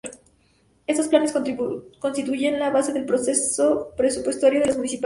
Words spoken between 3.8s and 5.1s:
presupuestario de las municipalidades.